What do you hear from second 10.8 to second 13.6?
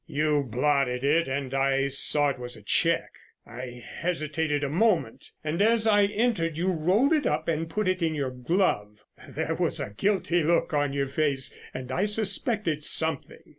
your face and I suspected something.